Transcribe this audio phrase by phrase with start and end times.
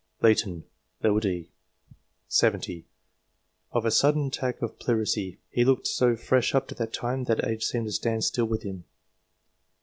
[0.19, 0.63] Leigh ton,
[1.03, 1.49] d.
[2.27, 2.51] set.
[2.53, 2.87] 70
[3.71, 5.37] of a sudden attack of pleurisy.
[5.51, 8.45] He looked so fresh up to that time DITINES that age seemed to stand still
[8.45, 8.85] with him.